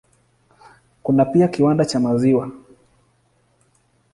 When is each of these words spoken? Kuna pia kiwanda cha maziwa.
Kuna 1.03 1.25
pia 1.25 1.47
kiwanda 1.47 1.85
cha 1.85 1.99
maziwa. 1.99 2.51